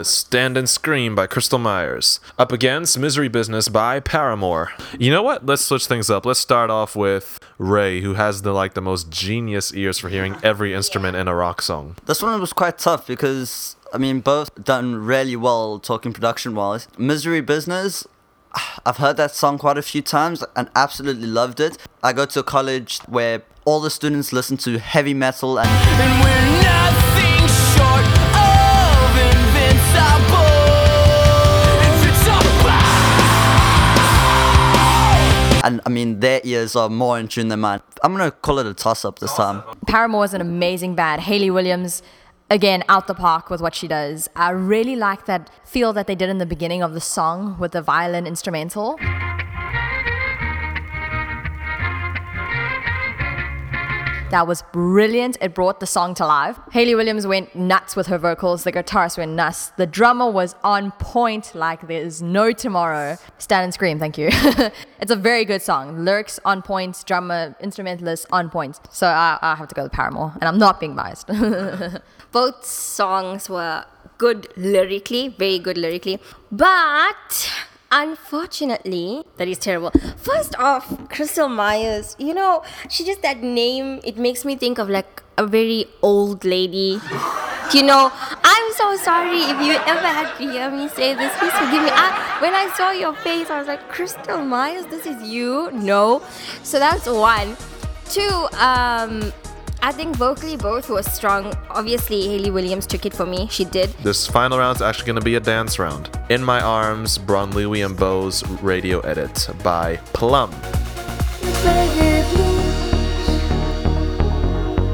was 0.01 0.09
Stand 0.09 0.57
and 0.57 0.67
Scream 0.67 1.15
by 1.15 1.27
Krystal 1.27 1.61
Meyers. 1.61 2.21
Up 2.39 2.53
against 2.53 2.99
Misery 2.99 3.29
Business 3.29 3.69
by 3.69 4.01
Paramore. 4.01 4.73
You 4.99 5.11
know 5.11 5.23
what? 5.23 5.45
Let's 5.45 5.63
switch 5.63 5.85
things 5.85 6.09
up. 6.09 6.25
Let's 6.25 6.41
start 6.41 6.71
off 6.71 6.97
with 6.97 7.39
Ray, 7.59 8.01
who 8.01 8.15
has 8.15 8.41
the 8.41 8.53
like 8.53 8.73
the 8.73 8.81
most 8.81 9.11
genius 9.11 9.75
ears 9.75 9.99
for 9.99 10.09
hearing 10.09 10.37
every 10.43 10.73
instrument 10.73 11.19
in 11.19 11.29
a 11.29 11.35
rock 11.35 11.61
song. 11.61 11.97
This 12.07 12.23
one 12.23 12.41
was 12.41 12.55
quite 12.55 12.79
tough 12.79 13.07
because 13.07 13.77
I 13.93 13.99
mean 13.99 14.21
both 14.21 14.65
done 14.65 14.95
really 14.95 15.37
well 15.37 15.79
talking 15.79 16.15
production 16.15 16.55
wise. 16.55 16.89
Misery 16.97 17.43
Business, 17.43 18.07
I've 18.87 18.97
heard 18.97 19.19
that 19.19 19.33
song 19.33 19.59
quite 19.59 19.77
a 19.77 19.83
few 19.83 20.01
times 20.01 20.43
and 20.57 20.71
absolutely 20.75 21.27
loved 21.27 21.61
it. 21.61 21.77
I 22.03 22.15
go 22.15 22.25
to 22.25 22.41
a 22.41 22.43
college 22.43 23.01
where 23.01 23.43
all 23.67 23.81
the 23.81 23.91
students 23.91 24.33
listen 24.33 24.57
to 24.65 24.79
heavy 24.79 25.13
metal 25.13 25.61
and 25.61 25.69
And 25.69 27.10
and 35.71 35.81
I 35.87 35.89
mean 35.89 36.21
their 36.21 36.41
ears 36.45 36.75
are 36.77 36.89
more 36.89 37.19
in 37.19 37.29
tune 37.29 37.49
than 37.49 37.61
mine. 37.61 37.81
I'm 38.03 38.13
gonna 38.13 38.31
call 38.31 38.59
it 38.59 38.67
a 38.67 38.75
toss 38.75 39.05
up 39.05 39.19
this 39.21 39.35
time. 39.35 39.63
Paramore 39.87 40.25
is 40.25 40.35
an 40.35 40.41
amazing 40.41 40.95
band. 40.95 41.23
Hayley 41.23 41.51
Williams, 41.51 42.03
again, 42.51 42.83
out 42.89 43.07
the 43.07 43.15
park 43.15 43.51
with 43.51 43.61
what 43.61 43.75
she 43.75 43.87
does. 43.89 44.29
I 44.35 44.51
really 44.51 44.97
like 44.97 45.27
that 45.27 45.51
feel 45.65 45.93
that 45.93 46.07
they 46.07 46.15
did 46.15 46.29
in 46.29 46.39
the 46.39 46.47
beginning 46.47 46.83
of 46.83 46.93
the 46.95 47.01
song 47.01 47.57
with 47.59 47.73
the 47.73 47.83
violin 47.83 48.27
instrumental. 48.27 48.99
That 54.31 54.47
was 54.47 54.63
brilliant. 54.73 55.37
It 55.41 55.55
brought 55.57 55.81
the 55.81 55.87
song 55.87 56.15
to 56.15 56.27
life. 56.27 56.57
Hayley 56.71 56.95
Williams 56.95 57.27
went 57.27 57.55
nuts 57.57 57.97
with 57.97 58.07
her 58.07 58.17
vocals. 58.17 58.63
The 58.63 58.71
guitarist 58.71 59.19
went 59.19 59.33
nuts. 59.33 59.71
The 59.77 59.87
drummer 59.87 60.31
was 60.31 60.55
on 60.63 60.93
point 60.93 61.53
like 61.55 61.89
there's 61.89 62.23
no 62.23 62.53
tomorrow. 62.53 63.17
Stand 63.39 63.65
and 63.65 63.75
scream, 63.75 63.99
thank 63.99 64.17
you. 64.17 64.29
it's 65.01 65.11
a 65.11 65.17
very 65.17 65.45
good 65.45 65.63
song. 65.63 66.05
Lyrics 66.05 66.39
on 66.45 66.63
point, 66.63 67.03
drummer, 67.07 67.57
instrumentalist 67.61 68.27
on 68.31 68.51
point. 68.51 68.79
So 68.91 69.09
I, 69.09 69.37
I 69.43 69.57
have 69.57 69.67
to 69.67 69.75
go 69.75 69.83
with 69.83 69.93
Paramore, 69.93 70.33
and 70.41 70.45
I'm 70.45 70.59
not 70.59 70.79
being 70.79 70.95
biased. 70.95 71.27
Both 72.33 72.65
songs 72.65 73.51
were 73.51 73.85
good 74.19 74.47
lyrically, 74.57 75.29
very 75.29 75.59
good 75.59 75.77
lyrically, 75.77 76.21
but 76.53 77.51
unfortunately, 77.91 79.25
that 79.37 79.49
is 79.49 79.59
terrible. 79.59 79.91
First 80.17 80.57
off, 80.59 80.89
Krystal 81.09 81.51
Meyers, 81.55 82.17
you 82.19 82.35
know, 82.35 82.63
she 82.89 83.05
just 83.05 83.23
that 83.23 83.43
name, 83.43 84.01
it 84.05 84.17
makes 84.17 84.45
me 84.45 84.57
think 84.57 84.79
of 84.79 84.89
like 84.89 85.23
a 85.37 85.47
very 85.47 85.87
old 86.03 86.45
lady. 86.45 87.01
You 87.73 87.85
know, 87.85 88.11
I'm 88.13 88.73
so 88.73 88.97
sorry 88.97 89.43
if 89.43 89.61
you 89.61 89.73
ever 89.73 90.07
had 90.07 90.37
to 90.39 90.51
hear 90.51 90.71
me 90.71 90.89
say 90.89 91.15
this. 91.15 91.33
Please 91.39 91.53
forgive 91.53 91.83
me. 91.85 91.91
I, 91.93 92.39
when 92.41 92.53
I 92.53 92.69
saw 92.77 92.91
your 92.91 93.15
face, 93.15 93.49
I 93.49 93.59
was 93.59 93.69
like, 93.69 93.89
Krystal 93.93 94.45
Meyers, 94.45 94.87
this 94.87 95.07
is 95.07 95.23
you? 95.23 95.71
No. 95.73 96.21
So 96.65 96.79
that's 96.79 97.07
one. 97.07 97.57
Two, 98.07 98.49
um, 98.59 99.33
I 99.83 99.93
think 99.93 100.15
vocally 100.17 100.57
both 100.57 100.91
were 100.91 101.03
strong. 101.03 101.55
Obviously, 101.71 102.29
Hayley 102.29 102.51
Williams 102.51 102.87
took 102.87 103.07
it 103.07 103.15
for 103.15 103.25
me. 103.25 103.49
She 103.51 103.65
did. 103.65 103.89
This 104.03 104.27
final 104.27 104.59
round 104.59 104.77
is 104.77 104.83
actually 104.83 105.07
going 105.07 105.19
to 105.19 105.25
be 105.25 105.37
a 105.37 105.41
dance 105.41 105.79
round. 105.79 106.11
In 106.29 106.45
My 106.45 106.61
Arms, 106.61 107.17
Bronleewe 107.17 107.85
and 107.85 107.97
Bose 107.97 108.47
radio 108.63 109.01
edit 109.01 109.49
by 109.65 109.97
Plumb. 110.13 110.53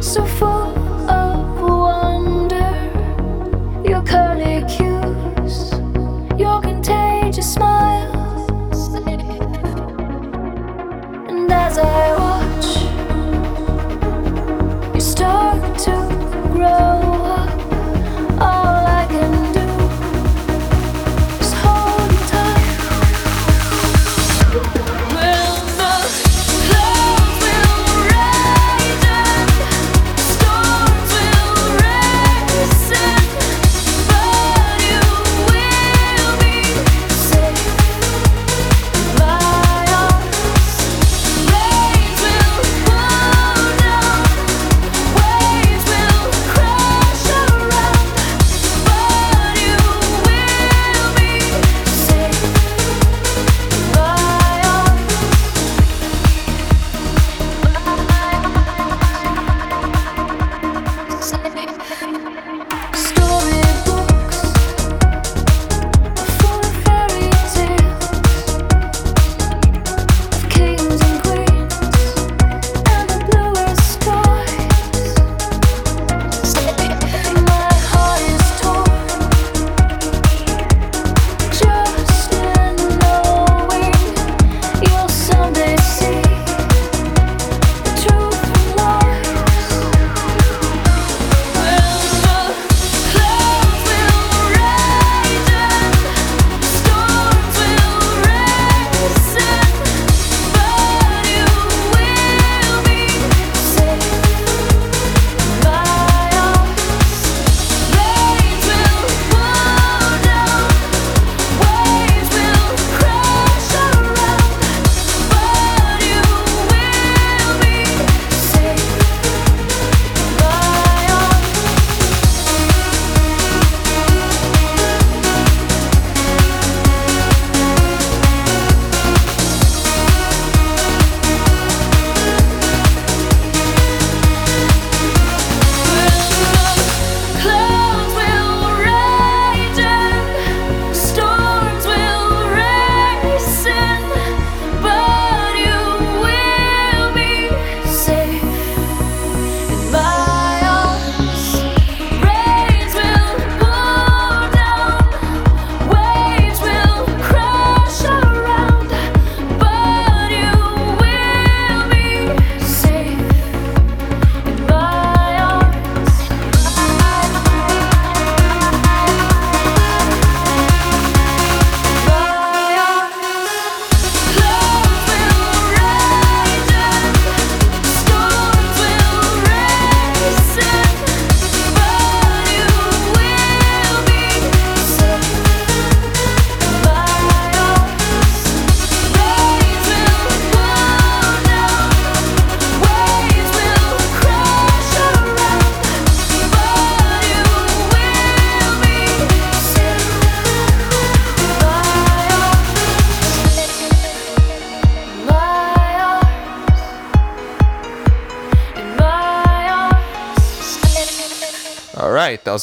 So 0.01 0.25
full 0.25 0.73
of 1.11 1.61
wonder, 1.61 2.73
your 3.85 4.03
curly 4.05 4.65
cues, 4.69 5.73
your 6.39 6.61
contagious 6.61 7.55
smiles. 7.55 8.15
And 11.29 11.51
as 11.51 11.77
I 11.79 12.26
grow. 16.57 17.16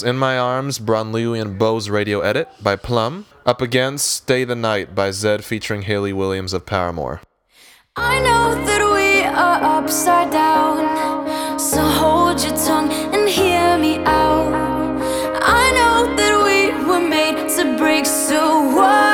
In 0.04 0.18
My 0.18 0.38
Arms, 0.38 0.80
Bronleewe 0.80 1.42
and 1.42 1.58
Bose 1.58 1.90
radio 1.90 2.20
edit 2.20 2.50
by 2.62 2.76
Plumb. 2.76 3.26
Up 3.46 3.62
against 3.62 4.12
Stay 4.12 4.44
the 4.44 4.56
Night 4.56 4.94
by 4.94 5.10
Zedd 5.10 5.44
featuring 5.44 5.84
Hayley 5.84 6.12
Williams 6.12 6.52
of 6.52 6.66
Paramore. 6.66 7.22
I 7.96 8.20
know 8.20 8.66
that 8.66 8.82
we 8.94 9.24
are 9.24 9.64
upside 9.78 10.32
down, 10.32 11.58
so 11.60 11.82
hold 11.82 12.44
your 12.44 12.56
tongue 12.58 12.92
and 12.92 13.30
hear 13.30 13.78
me 13.78 14.00
out. 14.00 14.54
I 15.42 15.72
know 15.72 16.16
that 16.16 16.44
we 16.44 16.86
were 16.86 17.08
made 17.08 17.48
to 17.56 17.78
break, 17.78 18.06
so 18.06 18.62
why? 18.76 19.13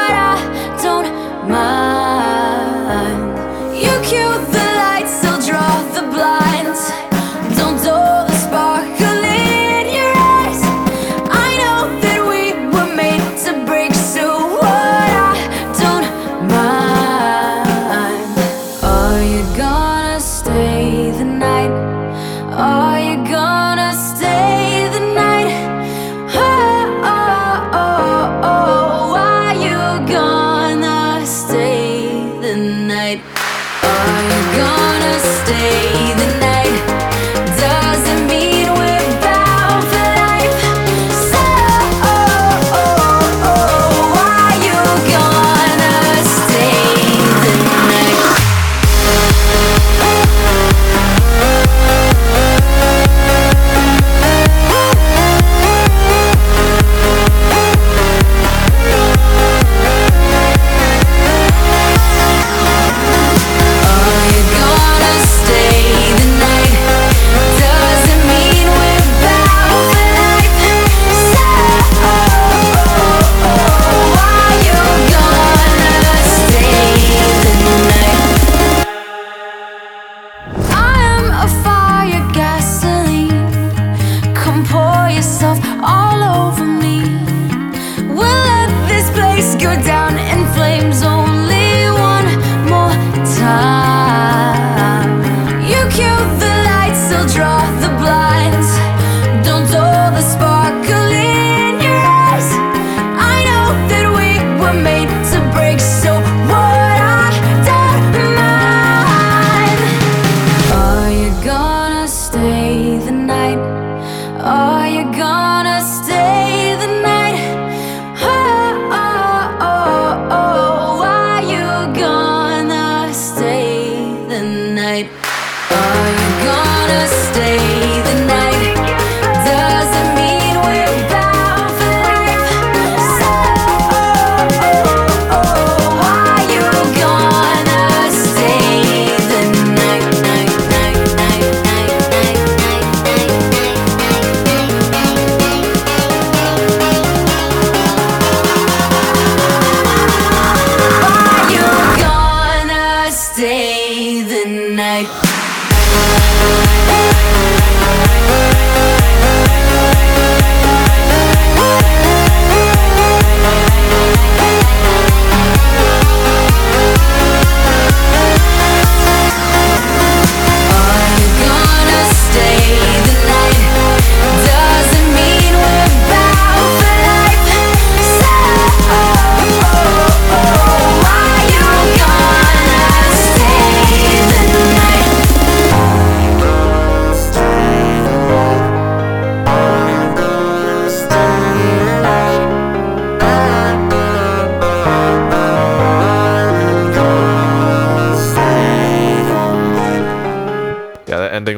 day. 127.40 127.69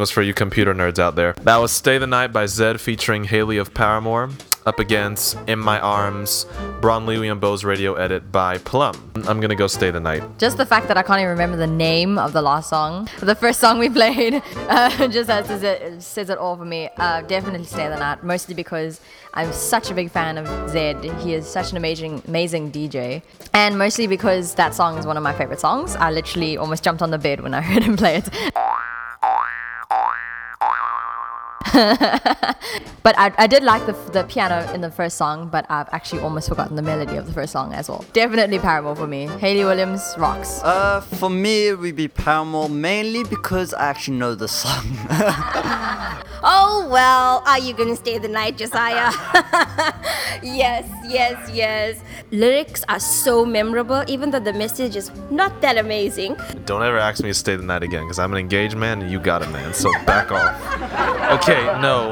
Was 0.02 0.10
for 0.10 0.24
you 0.24 0.34
computer 0.34 0.74
nerds 0.74 0.98
out 0.98 1.16
there. 1.16 1.34
That 1.44 1.58
was 1.58 1.72
Stay 1.72 2.00
the 2.00 2.08
Night 2.08 2.34
by 2.34 2.46
Zedd 2.46 2.80
featuring 2.80 3.26
Hayley 3.26 3.58
of 3.58 3.72
Paramore. 3.76 4.32
Up 4.66 4.80
against 4.80 5.38
In 5.46 5.60
My 5.60 5.80
Arms, 5.80 6.48
Bronleewe 6.82 7.32
and 7.32 7.40
Bose 7.40 7.64
radio 7.64 7.94
edit 7.94 8.32
by 8.32 8.58
Plumb. 8.58 9.12
I'm 9.28 9.40
gonna 9.40 9.56
go 9.56 9.68
Stay 9.68 9.92
the 9.92 10.00
Night. 10.00 10.24
Just 10.40 10.58
the 10.58 10.66
fact 10.66 10.88
that 10.88 10.98
I 10.98 11.04
can't 11.04 11.20
even 11.20 11.30
remember 11.30 11.56
the 11.56 11.68
name 11.68 12.18
of 12.18 12.34
the 12.34 12.42
last 12.42 12.72
song, 12.72 13.10
the 13.20 13.36
first 13.36 13.60
song 13.60 13.78
we 13.78 13.90
played, 13.90 14.42
uh, 14.70 15.08
just 15.08 15.28
says 15.28 15.62
it, 15.62 16.02
says 16.02 16.32
it 16.32 16.40
all 16.40 16.58
for 16.58 16.66
me. 16.66 16.90
Uh, 16.98 17.22
definitely 17.22 17.68
Stay 17.68 17.88
the 17.88 18.00
Night, 18.00 18.24
mostly 18.24 18.56
because 18.56 19.02
I'm 19.36 19.54
such 19.54 19.92
a 19.92 19.94
big 19.94 20.10
fan 20.10 20.40
of 20.40 20.48
Zedd. 20.72 21.04
He 21.22 21.36
is 21.36 21.48
such 21.48 21.70
an 21.70 21.78
amazing, 21.78 22.24
amazing 22.28 22.72
DJ, 22.72 23.22
and 23.54 23.78
mostly 23.78 24.08
because 24.08 24.56
that 24.56 24.74
song 24.74 24.98
is 24.98 25.06
one 25.06 25.16
of 25.16 25.22
my 25.22 25.34
favorite 25.34 25.60
songs. 25.60 25.96
I 25.96 26.10
literally 26.10 26.58
almost 26.58 26.84
jumped 26.84 27.04
on 27.04 27.12
the 27.12 27.20
bed 27.20 27.42
when 27.42 27.54
I 27.54 27.62
heard 27.70 27.84
him 27.84 27.98
play 27.98 28.16
it. 28.16 28.30
but 33.04 33.18
I, 33.18 33.32
I 33.38 33.48
did 33.48 33.64
like 33.64 33.86
the, 33.86 33.94
the 34.12 34.24
piano 34.24 34.72
in 34.74 34.82
the 34.82 34.92
first 34.92 35.18
song, 35.18 35.50
but 35.50 35.66
I've 35.70 35.88
actually 35.92 36.22
almost 36.22 36.50
forgotten 36.50 36.76
the 36.76 36.82
melody 36.82 37.16
of 37.18 37.28
the 37.28 37.34
first 37.34 37.52
song 37.52 37.74
as 37.74 37.90
well. 37.90 38.04
Definitely 38.14 38.60
Paramore 38.60 38.96
for 38.96 39.08
me. 39.08 39.28
Hayley 39.28 39.64
Williams 39.64 40.16
rocks. 40.18 40.62
Uh, 40.64 41.02
for 41.02 41.30
me, 41.30 41.68
it 41.68 41.80
would 41.80 41.96
be 41.96 42.08
Paramore 42.08 42.70
mainly 42.70 43.24
because 43.24 43.74
I 43.74 43.86
actually 43.90 44.18
know 44.18 44.36
the 44.36 44.48
song. 44.48 44.86
Oh 46.44 46.88
well, 46.90 47.44
are 47.46 47.60
you 47.60 47.74
gonna 47.74 47.96
stay 47.96 48.18
the 48.18 48.28
night, 48.28 48.58
Josiah? 48.58 49.12
yes, 50.42 50.90
yes, 51.08 51.50
yes. 51.54 52.02
Lyrics 52.32 52.84
are 52.90 53.00
so 53.00 53.46
memorable, 53.46 54.04
even 54.08 54.32
though 54.32 54.40
the 54.40 54.54
message 54.54 54.96
is 54.96 55.12
not 55.30 55.62
that 55.62 55.78
amazing. 55.78 56.36
Don't 56.66 56.82
ever 56.82 56.98
ask 56.98 57.22
me 57.22 57.30
to 57.30 57.34
stay 57.34 57.56
the 57.56 57.64
night 57.64 57.84
again, 57.84 58.04
because 58.04 58.18
I'm 58.18 58.32
an 58.32 58.40
engaged 58.40 58.76
man 58.76 59.02
and 59.02 59.12
you 59.12 59.20
got 59.20 59.44
a 59.44 59.50
man. 59.50 59.74
So 59.74 59.92
back 60.06 60.32
off. 60.32 60.56
Okay, 61.42 61.64
no. 61.80 62.12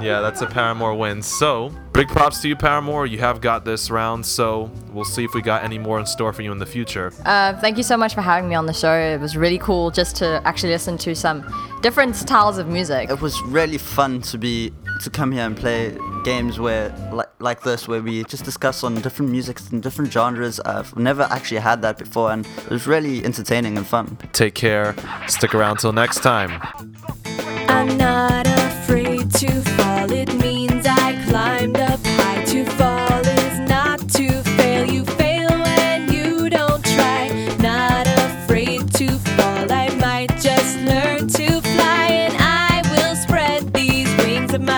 Yeah, 0.00 0.20
that's 0.20 0.40
a 0.42 0.46
Paramore 0.46 0.94
win. 0.94 1.22
So, 1.22 1.70
big 1.92 2.08
props 2.08 2.40
to 2.42 2.48
you, 2.48 2.56
Paramore. 2.56 3.06
You 3.06 3.18
have 3.18 3.40
got 3.40 3.64
this 3.64 3.90
round, 3.90 4.24
so 4.26 4.70
we'll 4.94 5.04
see 5.04 5.24
if 5.24 5.34
we 5.34 5.42
got 5.42 5.64
any 5.64 5.78
more 5.78 5.98
in 5.98 6.06
store 6.06 6.32
for 6.32 6.42
you 6.42 6.52
in 6.52 6.58
the 6.58 6.66
future. 6.66 7.12
Uh, 7.24 7.54
thank 7.60 7.76
you 7.76 7.82
so 7.82 7.96
much 7.96 8.14
for 8.14 8.22
having 8.22 8.48
me 8.48 8.54
on 8.54 8.66
the 8.66 8.72
show. 8.72 8.94
It 8.94 9.20
was 9.20 9.36
really 9.36 9.58
cool 9.58 9.90
just 9.90 10.16
to 10.16 10.40
actually 10.44 10.72
listen 10.72 10.96
to 10.98 11.14
some 11.14 11.44
different 11.82 12.16
styles 12.16 12.58
of 12.58 12.68
music. 12.68 13.10
it 13.10 13.20
was 13.20 13.40
really 13.42 13.78
fun 13.78 14.22
to 14.22 14.38
be 14.38 14.72
to 15.02 15.10
come 15.10 15.32
here 15.32 15.44
and 15.44 15.56
play 15.56 15.96
games 16.24 16.58
where 16.58 16.88
like 17.12 17.28
like 17.40 17.62
this 17.62 17.86
where 17.86 18.00
we 18.00 18.24
just 18.24 18.44
discuss 18.44 18.82
on 18.84 18.94
different 19.02 19.30
musics 19.30 19.70
and 19.70 19.82
different 19.82 20.12
genres. 20.12 20.60
I've 20.60 20.96
never 20.96 21.24
actually 21.24 21.60
had 21.60 21.82
that 21.82 21.98
before, 21.98 22.32
and 22.32 22.46
it 22.46 22.70
was 22.70 22.86
really 22.86 23.24
entertaining 23.24 23.76
and 23.76 23.86
fun. 23.86 24.16
Take 24.32 24.54
care. 24.54 24.94
Stick 25.26 25.54
around 25.54 25.78
till 25.78 25.92
next 25.92 26.22
time. 26.22 26.60
I'm 27.68 27.96
not 27.98 28.46
afraid 28.46 29.30
to 29.34 29.50
fall. 29.76 30.10
It 30.12 30.32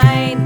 wings 0.02 0.45